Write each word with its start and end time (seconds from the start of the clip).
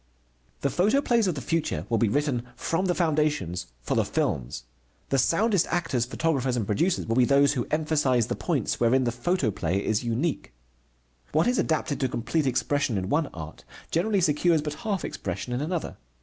The 0.61 0.71
photoplays 0.71 1.27
of 1.27 1.35
the 1.35 1.41
future 1.45 1.85
will 1.87 1.99
be 1.99 2.09
written 2.09 2.41
from 2.55 2.85
the 2.85 2.95
foundations 2.95 3.67
for 3.81 3.93
the 3.93 4.03
films. 4.03 4.63
The 5.09 5.19
soundest 5.19 5.67
actors, 5.69 6.05
photographers, 6.05 6.57
and 6.57 6.65
producers 6.65 7.05
will 7.05 7.17
be 7.17 7.23
those 7.25 7.53
who 7.53 7.67
emphasize 7.69 8.25
the 8.25 8.35
points 8.35 8.79
wherein 8.79 9.03
the 9.03 9.11
photoplay 9.11 9.77
is 9.79 10.03
unique. 10.03 10.53
What 11.33 11.45
is 11.45 11.59
adapted 11.59 11.99
to 11.99 12.09
complete 12.09 12.47
expression 12.47 12.97
in 12.97 13.09
one 13.09 13.27
art 13.27 13.63
generally 13.91 14.21
secures 14.21 14.63
but 14.63 14.73
half 14.81 15.05
expression 15.05 15.53
in 15.53 15.61
another. 15.61 15.97